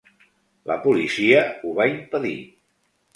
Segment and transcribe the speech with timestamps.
[0.69, 2.33] La policia ho va impedir.